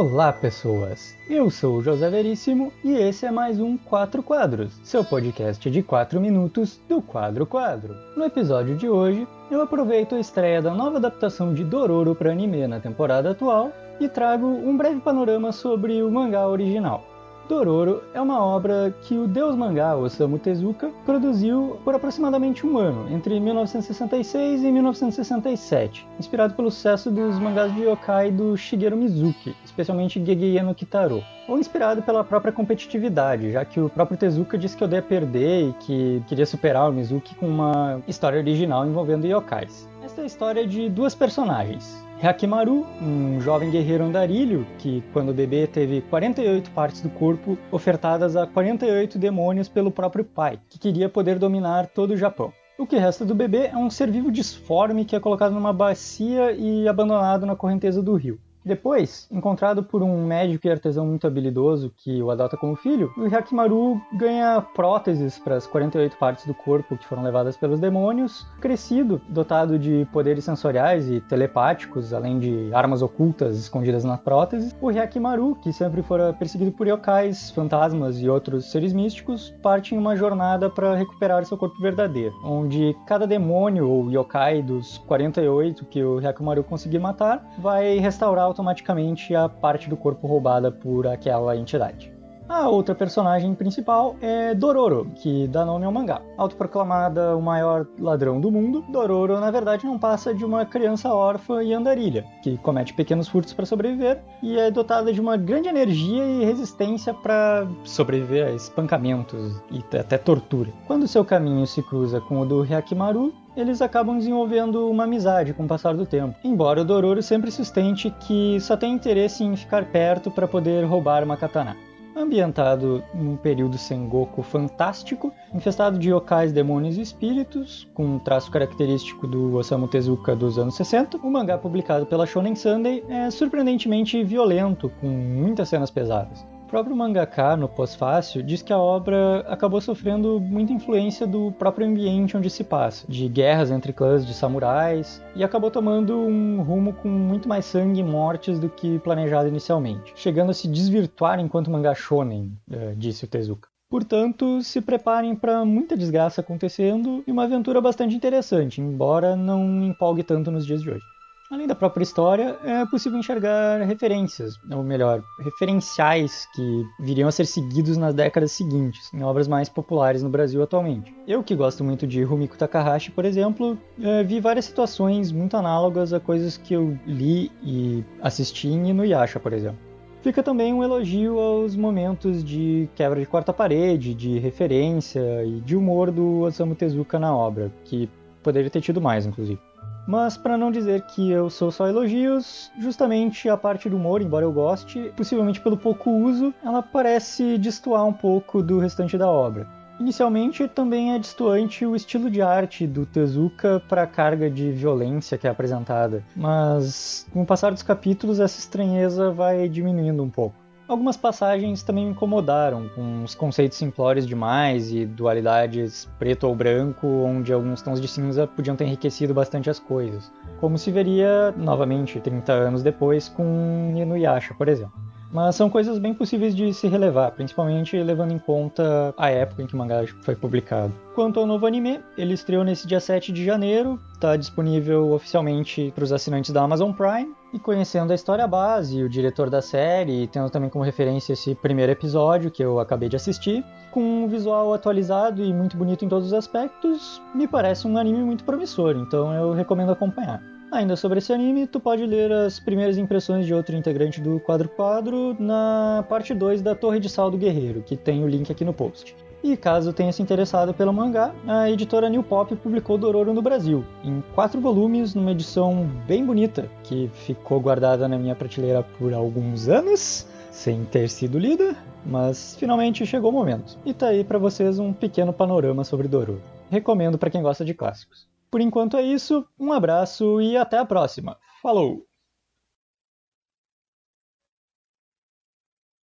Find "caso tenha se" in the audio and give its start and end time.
259.56-260.20